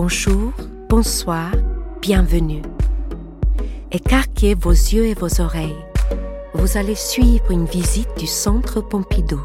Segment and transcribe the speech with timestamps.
[0.00, 0.52] Bonjour,
[0.88, 1.50] bonsoir,
[2.00, 2.62] bienvenue.
[3.90, 5.74] Écarquez vos yeux et vos oreilles.
[6.54, 9.40] Vous allez suivre une visite du Centre Pompidou.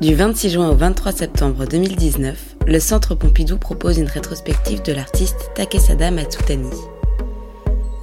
[0.00, 5.50] Du 26 juin au 23 septembre 2019, le Centre Pompidou propose une rétrospective de l'artiste
[5.56, 6.70] Takesada Matsutani.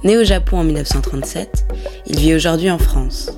[0.04, 1.64] Né au Japon en 1937,
[2.08, 3.30] il vit aujourd'hui en France.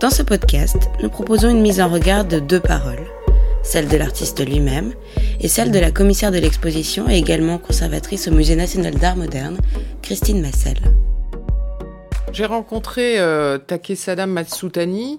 [0.00, 3.06] Dans ce podcast, nous proposons une mise en regard de deux paroles,
[3.62, 4.92] celle de l'artiste lui-même
[5.40, 9.56] et celle de la commissaire de l'exposition et également conservatrice au Musée national d'art moderne,
[10.02, 10.76] Christine Massel.
[12.30, 15.18] J'ai rencontré euh, Takesada Matsutani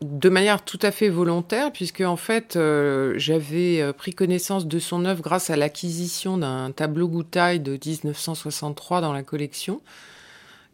[0.00, 4.78] de manière tout à fait volontaire, puisque en fait, euh, j'avais euh, pris connaissance de
[4.80, 9.80] son œuvre grâce à l'acquisition d'un tableau Goutai de 1963 dans la collection,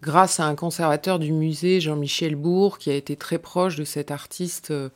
[0.02, 4.10] grâce à un conservateur du musée, Jean-Michel Bourg, qui a été très proche de cet
[4.10, 4.90] artiste euh,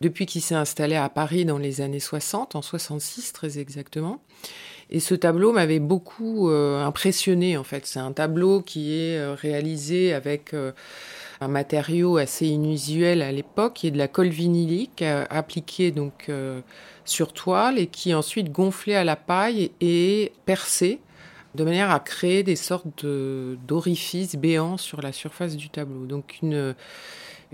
[0.00, 4.22] depuis qu'il s'est installé à Paris dans les années 60, en 66 très exactement.
[4.90, 7.86] Et ce tableau m'avait beaucoup impressionné, en fait.
[7.86, 10.52] C'est un tableau qui est réalisé avec
[11.40, 16.26] un matériau assez inusuel à l'époque, qui est de la colle vinylique euh, appliquée donc
[16.28, 16.60] euh,
[17.04, 21.00] sur toile et qui ensuite gonflée à la paille et percée
[21.54, 26.06] de manière à créer des sortes d'orifices béants sur la surface du tableau.
[26.06, 26.74] Donc une,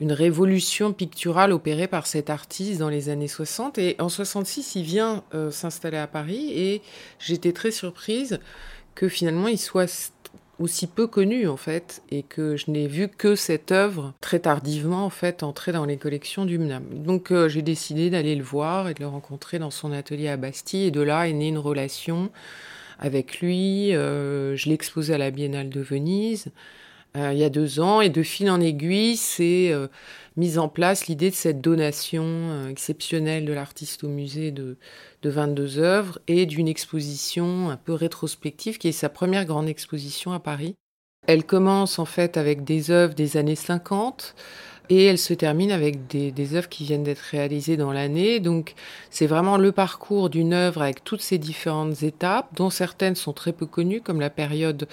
[0.00, 3.78] une révolution picturale opérée par cet artiste dans les années 60.
[3.78, 6.82] Et en 66, il vient euh, s'installer à Paris et
[7.18, 8.40] j'étais très surprise
[8.94, 10.12] que finalement il soit
[10.58, 15.06] aussi peu connu en fait et que je n'ai vu que cette œuvre très tardivement
[15.06, 16.84] en fait entrer dans les collections du MNAM.
[16.92, 20.36] Donc euh, j'ai décidé d'aller le voir et de le rencontrer dans son atelier à
[20.36, 22.30] Bastille et de là est née une relation
[23.00, 23.94] avec lui.
[23.96, 26.52] Euh, je l'ai exposé à la Biennale de Venise.
[27.16, 29.72] Euh, il y a deux ans, et de fil en aiguille, c'est
[30.36, 34.76] mise en place l'idée de cette donation euh, exceptionnelle de l'artiste au musée de,
[35.22, 40.32] de 22 œuvres et d'une exposition un peu rétrospective qui est sa première grande exposition
[40.32, 40.74] à Paris.
[41.26, 44.34] Elle commence en fait avec des œuvres des années 50
[44.90, 48.40] et elle se termine avec des, œuvres qui viennent d'être réalisées dans l'année.
[48.40, 48.74] Donc
[49.08, 53.52] c'est vraiment le parcours d'une œuvre avec toutes ces différentes étapes, dont certaines sont très
[53.52, 54.88] peu connues, comme la période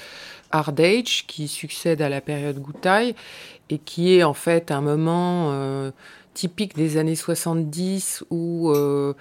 [0.51, 3.15] Hard Age qui succède à la période Goutai
[3.71, 5.89] et qui est en fait un moment euh,
[6.35, 9.15] typique des années 70 où euh,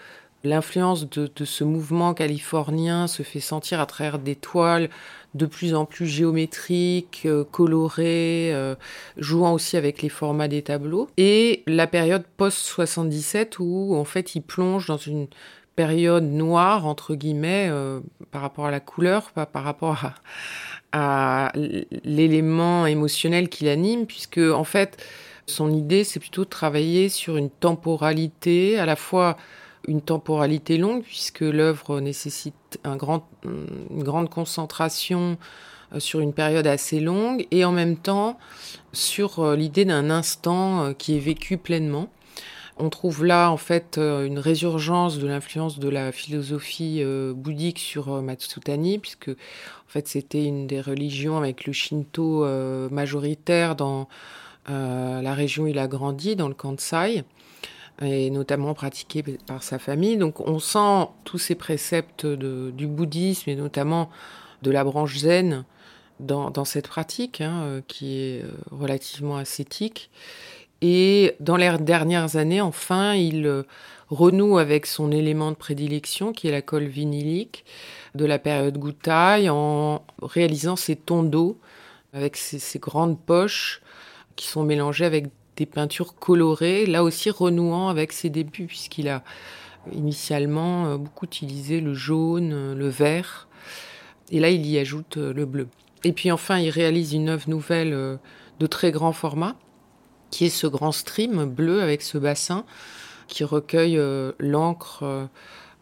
[0.45, 4.91] l'influence de, ce mouvement californien se fait sentir à travers des toiles
[5.37, 8.55] de plus en plus géométriques, euh, colorées,
[9.17, 11.09] jouant aussi avec les formats des tableaux.
[11.17, 15.27] Et la période post-77 où en fait il plonge dans une
[15.75, 17.71] période noire, entre guillemets,
[18.31, 20.15] par rapport à la couleur, pas par rapport à,
[20.93, 21.53] à
[22.05, 24.97] l'élément émotionnel qui l'anime, puisque en fait,
[25.47, 29.37] son idée, c'est plutôt de travailler sur une temporalité, à la fois
[29.87, 32.97] une temporalité longue, puisque l'œuvre nécessite une
[34.03, 35.39] grande concentration
[35.93, 38.39] euh, sur une période assez longue, et en même temps
[38.93, 42.09] sur euh, l'idée d'un instant euh, qui est vécu pleinement.
[42.79, 47.03] On trouve là en fait une résurgence de l'influence de la philosophie
[47.35, 52.45] bouddhique sur Matsutani, puisque en fait, c'était une des religions avec le Shinto
[52.91, 54.09] majoritaire dans
[54.69, 57.25] la région où il a grandi, dans le Kansai,
[58.03, 60.17] et notamment pratiqué par sa famille.
[60.17, 64.11] Donc on sent tous ces préceptes du bouddhisme et notamment
[64.63, 65.65] de la branche zen
[66.19, 70.11] dans, cette pratique, hein, euh, qui est relativement ascétique.
[70.81, 73.65] Et dans les dernières années, enfin, il
[74.09, 77.65] renoue avec son élément de prédilection, qui est la colle vinylique,
[78.15, 81.59] de la période Goutai en réalisant ces d'eau
[82.13, 83.83] avec ces, grandes poches
[84.37, 89.23] qui sont mélangées avec des peintures colorées, là aussi renouant avec ses débuts, puisqu'il a
[89.93, 93.49] initialement euh, beaucoup utilisé le jaune, euh, le vert,
[94.31, 95.69] et là il y ajoute euh, le bleu.
[96.05, 98.19] Et puis enfin, il réalise une œuvre nouvelle
[98.61, 99.57] de très grand format,
[100.31, 102.65] qui est ce grand stream bleu avec ce bassin
[103.27, 104.01] qui recueille
[104.39, 105.29] l'encre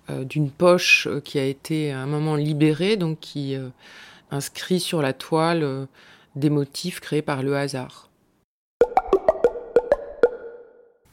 [0.09, 3.55] d'une poche qui a été à un moment libérée, donc qui
[4.31, 5.89] inscrit sur la toile
[6.37, 8.09] des motifs créés par le hasard.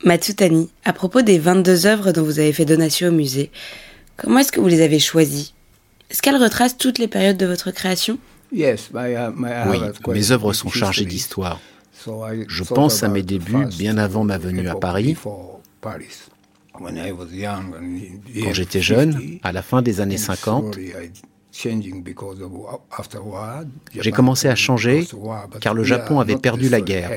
[0.03, 3.51] Matsutani, à propos des 22 œuvres dont vous avez fait donation au musée,
[4.17, 5.53] comment est-ce que vous les avez choisies?
[6.09, 8.17] Est-ce qu'elles retracent toutes les périodes de votre création?
[8.51, 8.65] Oui,
[10.07, 11.59] mes œuvres sont chargées d'histoire.
[12.05, 15.15] Je pense à mes débuts bien avant ma venue à Paris.
[16.73, 20.77] Quand j'étais jeune, à la fin des années 50,
[23.93, 25.07] j'ai commencé à changer
[25.59, 27.11] car le Japon avait perdu la guerre.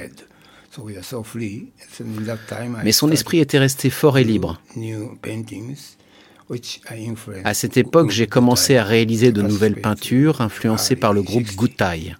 [2.85, 4.61] Mais son esprit était resté fort et libre.
[7.45, 12.15] À cette époque, j'ai commencé à réaliser de nouvelles peintures influencées par le groupe Gutai.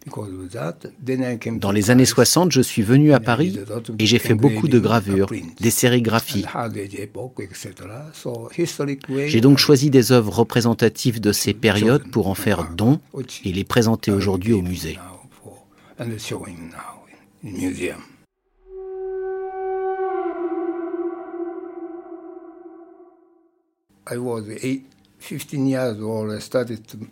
[1.53, 3.59] Dans les années 60, je suis venu à Paris
[3.99, 5.31] et j'ai fait beaucoup de gravures,
[5.61, 6.47] des sérigraphies.
[9.27, 13.01] J'ai donc choisi des œuvres représentatives de ces périodes pour en faire don
[13.45, 14.99] et les présenter aujourd'hui au musée.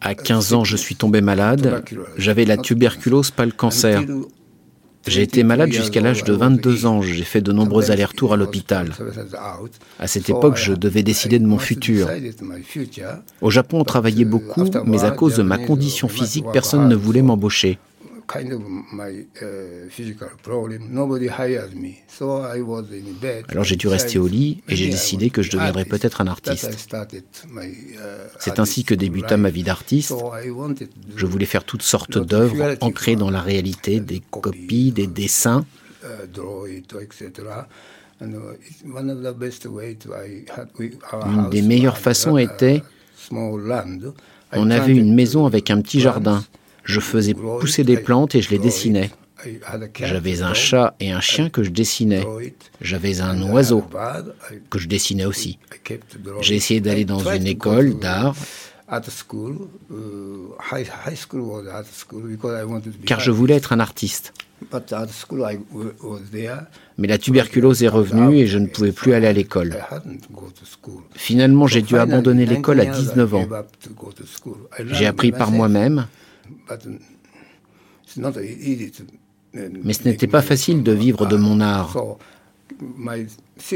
[0.00, 1.82] À 15 ans, je suis tombé malade.
[2.16, 4.02] J'avais la tuberculose, pas le cancer.
[5.06, 7.02] J'ai été malade jusqu'à l'âge de 22 ans.
[7.02, 8.92] J'ai fait de nombreux allers-retours à l'hôpital.
[9.98, 12.08] À cette époque, je devais décider de mon futur.
[13.40, 17.22] Au Japon, on travaillait beaucoup, mais à cause de ma condition physique, personne ne voulait
[17.22, 17.78] m'embaucher.
[23.48, 26.70] Alors j'ai dû rester au lit et j'ai décidé que je deviendrais peut-être un artiste.
[26.94, 26.98] Uh,
[28.38, 30.14] C'est ainsi que débuta ma vie d'artiste.
[31.16, 35.64] Je voulais faire toutes sortes d'œuvres ancrées dans la réalité, des copies, des dessins.
[38.20, 38.38] Une
[41.50, 42.82] des meilleures façons était,
[44.52, 46.44] on avait une maison avec un petit jardin.
[46.84, 49.10] Je faisais pousser des plantes et je les dessinais.
[50.00, 52.24] J'avais un chat et un chien que je dessinais.
[52.80, 53.84] J'avais un oiseau
[54.70, 55.58] que je dessinais aussi.
[56.40, 58.36] J'ai essayé d'aller dans une école d'art
[63.06, 64.34] car je voulais être un artiste.
[66.98, 69.76] Mais la tuberculose est revenue et je ne pouvais plus aller à l'école.
[71.14, 73.48] Finalement, j'ai dû abandonner l'école à 19 ans.
[74.86, 76.06] J'ai appris par moi-même.
[79.84, 81.96] Mais ce n'était pas facile de vivre de mon art.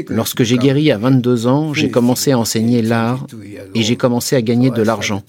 [0.09, 3.27] Lorsque j'ai guéri à 22 ans, j'ai commencé à enseigner l'art
[3.73, 5.23] et j'ai commencé à gagner de l'argent.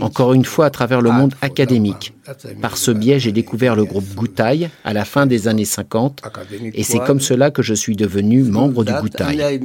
[0.00, 2.14] Encore une fois à travers le monde académique.
[2.62, 6.22] Par ce biais, j'ai découvert le groupe Goutai à la fin des années 50
[6.72, 9.60] et c'est comme cela que je suis devenu membre du Goutai.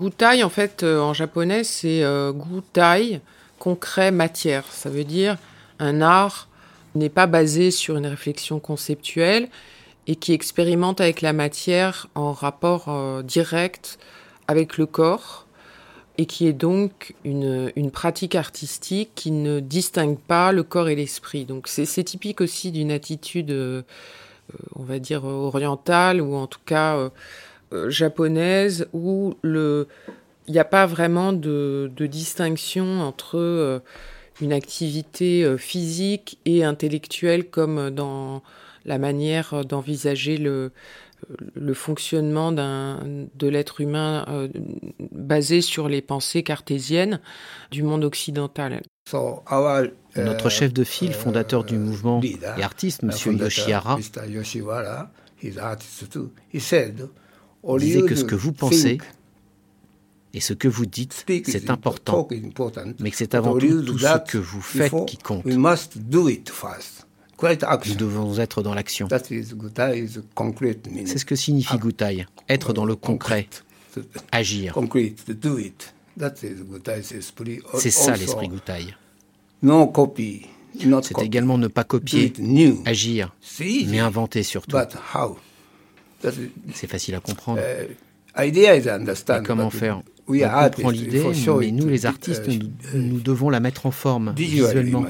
[0.00, 3.20] Gutai, en fait, euh, en japonais, c'est euh, gutai,
[3.58, 4.64] concret, matière.
[4.70, 5.36] Ça veut dire
[5.78, 6.48] un art
[6.94, 9.48] n'est pas basé sur une réflexion conceptuelle
[10.06, 13.98] et qui expérimente avec la matière en rapport euh, direct
[14.48, 15.46] avec le corps
[16.16, 20.94] et qui est donc une, une, pratique artistique qui ne distingue pas le corps et
[20.94, 21.44] l'esprit.
[21.44, 23.54] Donc c'est typique aussi d'une attitude,
[24.74, 27.10] on va dire, orientale ou en tout cas euh,
[27.88, 29.88] japonaise où le
[30.50, 33.78] il n'y a pas vraiment de, distinction entre euh,
[34.40, 38.42] une activité euh, physique et intellectuelle comme dans
[38.84, 40.72] la manière d'envisager le,
[41.54, 44.24] le fonctionnement de l'être humain
[45.12, 47.20] basé sur les pensées cartésiennes
[47.70, 48.80] du monde occidental.
[50.16, 53.10] Notre chef de file, fondateur du mouvement et artiste, M.
[53.38, 53.98] Yoshihara,
[57.78, 58.98] disait que ce que vous pensez
[60.32, 62.28] et ce que vous dites, c'est important,
[63.00, 65.44] mais que c'est avant tout tout ce que vous faites qui compte.
[65.46, 65.60] Nous
[67.96, 69.08] devons être dans l'action.
[69.08, 69.42] C'est
[71.18, 73.48] ce que signifie Gutai, être dans le concret,
[74.30, 74.78] agir.
[77.74, 78.94] C'est ça l'esprit Gutai.
[81.02, 82.32] C'est également ne pas copier,
[82.84, 84.76] agir, mais inventer surtout.
[86.74, 87.60] C'est facile à comprendre.
[87.60, 87.94] Uh,
[89.44, 91.24] comment faire On comprend l'idée,
[91.58, 92.60] mais nous, les artistes, uh,
[92.94, 95.04] nous, devons la mettre en forme visuellement.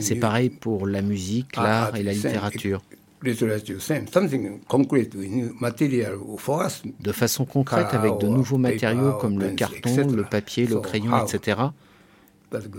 [0.00, 2.82] C'est pareil pour la musique, l'art et la littérature.
[3.24, 3.32] De
[7.12, 11.60] façon concrète avec de nouveaux matériaux comme le carton, le papier, le crayon, etc.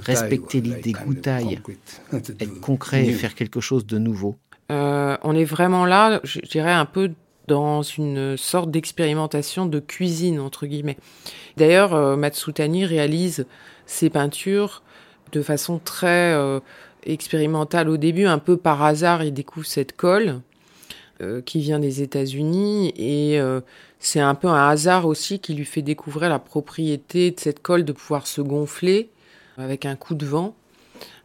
[0.01, 1.59] Respecter l'idée goutaille,
[2.13, 4.35] être concret et faire quelque chose de nouveau.
[4.73, 7.11] Euh, on est vraiment là, je dirais, un peu
[7.47, 10.97] dans une sorte d'expérimentation de cuisine, entre guillemets.
[11.57, 13.45] D'ailleurs, euh, Matsutani réalise
[13.85, 14.81] ses peintures
[15.31, 16.59] de façon très euh,
[17.05, 20.41] expérimentale au début, un peu par hasard, il découvre cette colle
[21.45, 23.39] qui vient des États-Unis et
[23.97, 27.85] c'est un peu un hasard aussi qui lui fait découvrir la propriété de cette colle
[27.85, 29.09] de pouvoir se gonfler
[29.57, 30.53] avec un coup de vent.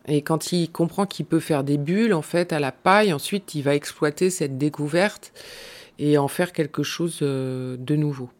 [0.06, 3.54] Et quand il comprend qu'il peut faire des bulles, en fait, à la paille, ensuite,
[3.54, 5.32] il va exploiter cette découverte
[5.98, 8.30] et en faire quelque chose euh, de nouveau.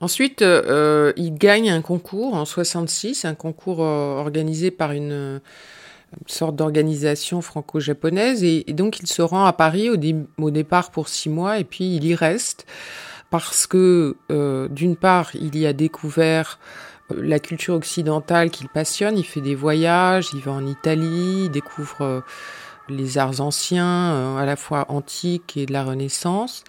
[0.00, 5.40] Ensuite, euh, il gagne un concours en 66, un concours euh, organisé par une,
[6.26, 8.44] sorte d'organisation franco-japonaise.
[8.44, 12.04] Et, donc, il se rend à Paris au, départ pour six mois et puis il
[12.04, 12.64] y reste
[13.28, 14.16] parce que,
[14.70, 16.58] d'une part, il y a découvert
[17.10, 19.18] la culture occidentale qu'il passionne.
[19.18, 22.20] Il fait des voyages, il va en Italie, il découvre euh,
[22.88, 26.64] les arts anciens, à la fois antiques et de la Renaissance.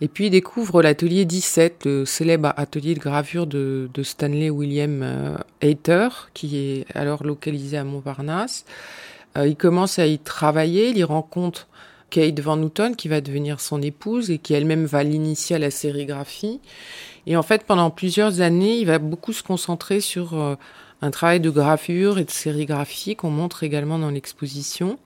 [0.00, 6.08] Et puis il découvre l'atelier 17, le célèbre atelier de gravure de, Stanley William Hayter,
[6.32, 8.64] qui est alors localisé à Montparnasse.
[9.36, 11.68] il commence à y travailler, il y rencontre
[12.10, 15.70] Kate Van Houten, qui va devenir son épouse et qui elle-même va l'initier à la
[15.70, 16.60] sérigraphie.
[17.26, 20.56] Et en fait, pendant plusieurs années, il va beaucoup se concentrer sur euh,
[21.02, 24.98] un travail de gravure et de sérigraphie qu'on montre également dans l'exposition.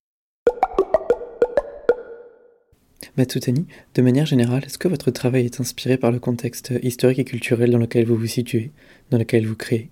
[3.17, 7.25] Matsutani, de manière générale, est-ce que votre travail est inspiré par le contexte historique et
[7.25, 8.73] culturel dans lequel vous vous situez,
[9.11, 9.91] dans lequel vous créez?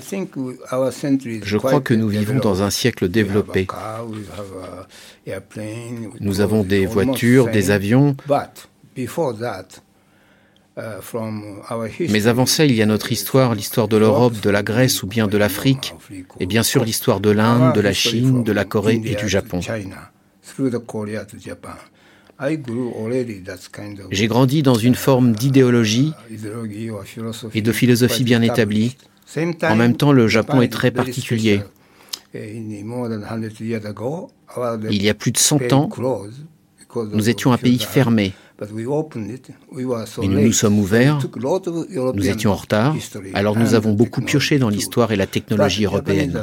[0.00, 3.66] Je crois que nous vivons dans un siècle développé.
[6.20, 8.16] Nous avons des voitures, des avions.
[10.78, 11.00] Uh,
[12.10, 15.06] Mais avant ça, il y a notre histoire, l'histoire de l'Europe, de la Grèce ou
[15.06, 15.94] bien de l'Afrique,
[16.38, 19.60] et bien sûr l'histoire de l'Inde, de la Chine, de la Corée et du Japon.
[24.10, 26.12] J'ai grandi dans une forme d'idéologie
[27.54, 28.98] et de philosophie bien établie,
[29.62, 31.62] en même temps, le Japon est très particulier.
[32.34, 32.82] Il
[35.02, 35.88] y a plus de 100 ans,
[37.12, 38.32] nous étions un pays fermé.
[38.62, 41.18] Et nous nous sommes ouverts,
[42.14, 42.96] nous étions en retard,
[43.34, 46.40] alors nous avons beaucoup pioché dans l'histoire et la technologie européenne.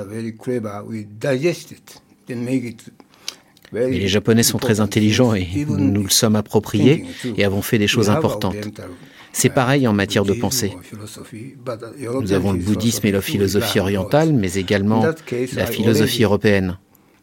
[3.76, 7.80] Et les Japonais sont très intelligents et nous nous le sommes appropriés et avons fait
[7.80, 8.56] des choses importantes.
[9.34, 10.74] C'est pareil en matière de pensée.
[12.22, 15.04] Nous avons le bouddhisme et la philosophie orientale, mais également
[15.54, 16.78] la philosophie européenne.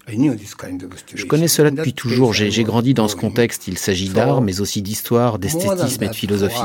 [0.09, 2.33] Je connais cela depuis toujours.
[2.35, 3.69] J'ai grandi dans ce contexte.
[3.69, 6.59] Il s'agit d'art, mais aussi d'histoire, d'esthétisme et de philosophie.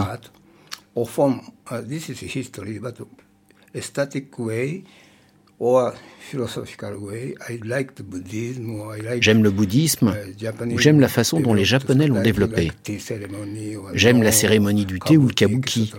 [9.21, 10.13] J'aime le bouddhisme
[10.71, 12.71] ou j'aime la façon dont les Japonais l'ont développé.
[13.93, 15.93] J'aime la cérémonie du thé ou le kabuki.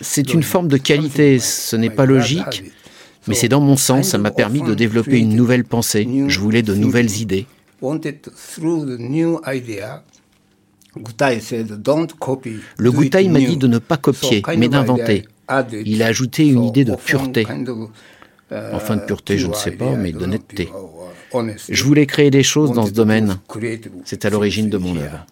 [0.00, 2.64] C'est une forme de qualité, ce n'est pas logique,
[3.26, 6.08] mais c'est dans mon sens, ça m'a permis de développer une nouvelle pensée.
[6.28, 7.46] Je voulais de nouvelles idées.
[12.78, 15.26] Le Gutai m'a dit de ne pas copier, mais d'inventer.
[15.84, 17.46] Il a ajouté une idée de pureté.
[18.72, 20.70] Enfin, de pureté, je ne sais pas, mais d'honnêteté.
[21.68, 23.38] Je voulais créer des choses dans ce domaine.
[24.04, 25.26] C'est à l'origine de mon œuvre.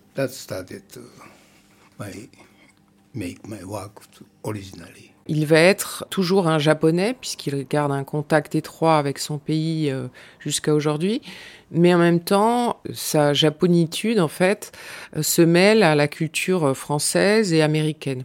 [5.28, 10.08] Il va être toujours un japonais puisqu'il garde un contact étroit avec son pays euh,
[10.40, 11.22] jusqu'à aujourd'hui,
[11.70, 14.72] mais en même temps, sa japonitude en fait
[15.16, 18.24] euh, se mêle à la culture française et américaine.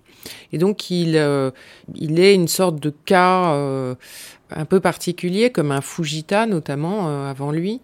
[0.52, 1.52] Et donc il euh,
[1.94, 3.54] il est une sorte de cas
[4.50, 7.82] un peu particulier comme un Fujita notamment avant lui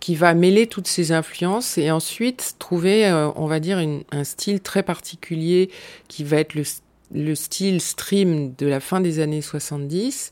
[0.00, 3.78] qui va mêler toutes ces influences et ensuite trouver, on va dire,
[4.12, 5.70] un style très particulier
[6.08, 6.64] qui va être le
[7.12, 10.30] le style stream de la fin des années 70,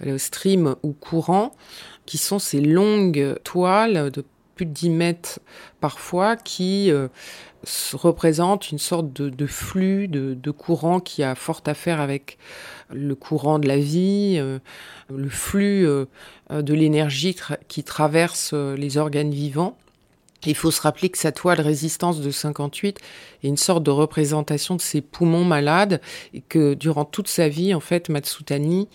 [0.00, 1.52] le stream ou courant,
[2.06, 4.24] qui sont ces longues toiles de
[4.58, 5.40] plus de 10 mètres
[5.80, 7.08] parfois qui euh,
[7.92, 12.38] représentent une sorte de, flux, de, courant qui a fort à faire avec
[12.90, 14.58] le courant de la vie, euh,
[15.14, 16.06] le flux euh,
[16.50, 17.36] de l'énergie
[17.68, 19.78] qui traverse les organes vivants.
[20.46, 22.98] Il faut se rappeler que sa toile résistance de 58
[23.42, 26.00] est une sorte de représentation de ses poumons malades
[26.32, 28.88] et que durant toute sa vie, en fait, Matsutani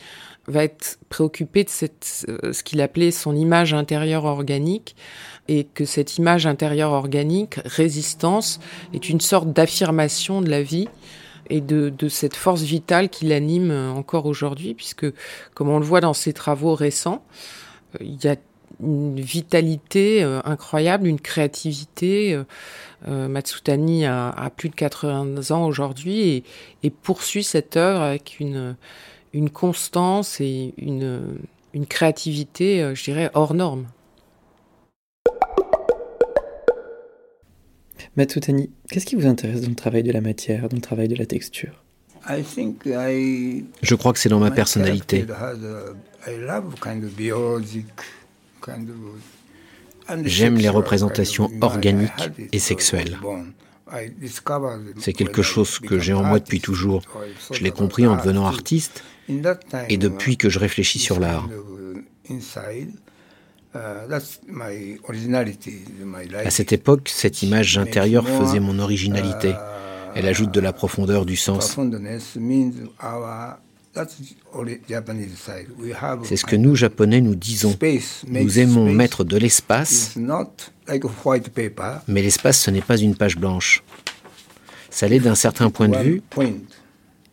[0.47, 4.95] va être préoccupé de cette, euh, ce qu'il appelait son image intérieure organique
[5.47, 8.59] et que cette image intérieure organique, résistance,
[8.93, 10.87] est une sorte d'affirmation de la vie
[11.49, 15.05] et de, de cette force vitale qui l'anime encore aujourd'hui puisque,
[15.53, 17.23] comme on le voit dans ses travaux récents,
[17.95, 18.37] euh, il y a
[18.83, 22.33] une vitalité euh, incroyable, une créativité.
[22.33, 22.43] Euh,
[23.07, 26.43] euh, Matsutani a, plus de 80 ans aujourd'hui
[26.83, 28.75] et, poursuit cette œuvre avec une,
[29.33, 31.21] une constance et une,
[31.73, 33.87] une créativité, je dirais, hors norme.
[38.15, 41.15] Matsutani, qu'est-ce qui vous intéresse dans le travail de la matière, dans le travail de
[41.15, 41.83] la texture?
[43.81, 45.25] Je crois que c'est dans ma personnalité.
[50.25, 53.17] J'aime les représentations organiques et sexuelles.
[54.97, 57.03] C'est quelque chose que j'ai en moi depuis toujours.
[57.51, 59.03] Je l'ai compris en devenant artiste
[59.89, 61.47] et depuis que je réfléchis sur l'art.
[66.45, 69.53] À cette époque, cette image intérieure faisait mon originalité.
[70.15, 71.77] Elle ajoute de la profondeur du sens.
[76.23, 77.77] C'est ce que nous, Japonais, nous disons.
[78.27, 80.17] Nous aimons mettre de l'espace,
[82.07, 83.83] mais l'espace, ce n'est pas une page blanche.
[84.89, 86.21] Ça l'est d'un certain point de vue,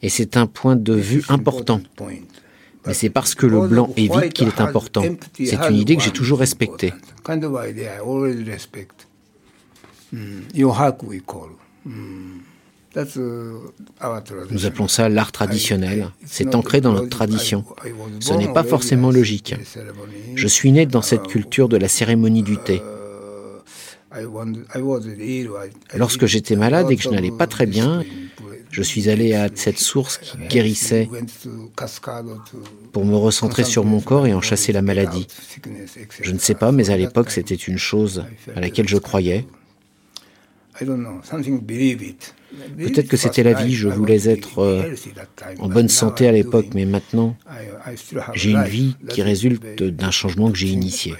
[0.03, 1.81] et c'est un point de vue important.
[2.87, 5.05] Mais c'est parce que le blanc est vide qu'il est important.
[5.39, 6.93] C'est une idée que j'ai toujours respectée.
[12.97, 16.11] Nous appelons ça l'art traditionnel.
[16.27, 17.65] C'est ancré dans notre tradition.
[18.21, 19.55] Ce n'est pas forcément logique.
[20.35, 22.83] Je suis né dans cette culture de la cérémonie du thé.
[25.95, 28.03] Lorsque j'étais malade et que je n'allais pas très bien,
[28.71, 31.09] je suis allé à cette source qui guérissait
[32.93, 35.29] pour me recentrer sur mon corps et en chasser la maladie.
[36.21, 38.25] Je ne sais pas, mais à l'époque, c'était une chose
[38.57, 39.47] à laquelle je croyais.
[42.79, 44.95] Peut-être que c'était la vie, je voulais être euh,
[45.59, 47.37] en bonne santé à l'époque, mais maintenant,
[48.35, 51.15] j'ai une vie qui résulte d'un changement que j'ai initié.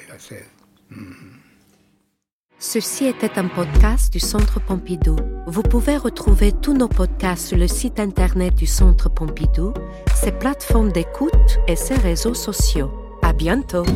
[2.63, 5.17] Ceci était un podcast du Centre Pompidou.
[5.47, 9.73] Vous pouvez retrouver tous nos podcasts sur le site internet du Centre Pompidou,
[10.15, 12.91] ses plateformes d'écoute et ses réseaux sociaux.
[13.23, 13.87] À bientôt!